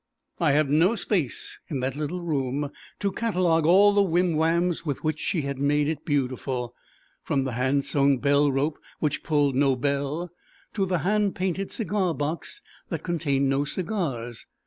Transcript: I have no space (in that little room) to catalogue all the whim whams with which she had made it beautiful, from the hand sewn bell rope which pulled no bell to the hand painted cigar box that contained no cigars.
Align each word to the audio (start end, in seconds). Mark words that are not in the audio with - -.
I 0.39 0.53
have 0.53 0.67
no 0.67 0.95
space 0.95 1.59
(in 1.67 1.79
that 1.81 1.95
little 1.95 2.21
room) 2.21 2.71
to 2.99 3.11
catalogue 3.11 3.67
all 3.67 3.93
the 3.93 4.01
whim 4.01 4.33
whams 4.35 4.83
with 4.83 5.03
which 5.03 5.19
she 5.19 5.43
had 5.43 5.59
made 5.59 5.87
it 5.87 6.05
beautiful, 6.05 6.73
from 7.23 7.43
the 7.43 7.51
hand 7.51 7.85
sewn 7.85 8.17
bell 8.17 8.51
rope 8.51 8.79
which 8.97 9.21
pulled 9.21 9.53
no 9.53 9.75
bell 9.75 10.31
to 10.73 10.87
the 10.87 10.97
hand 11.05 11.35
painted 11.35 11.69
cigar 11.69 12.15
box 12.15 12.63
that 12.89 13.03
contained 13.03 13.47
no 13.47 13.63
cigars. 13.63 14.47